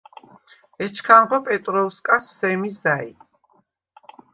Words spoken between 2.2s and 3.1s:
სემი ზა̈ჲ.